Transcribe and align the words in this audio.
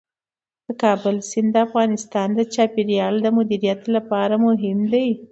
د 0.65 0.67
کابل 0.83 1.15
سیند 1.29 1.49
د 1.53 1.57
افغانستان 1.67 2.27
د 2.35 2.39
چاپیریال 2.53 3.15
د 3.21 3.27
مدیریت 3.37 3.81
لپاره 3.95 4.35
مهم 4.45 4.79
دی. 4.93 5.07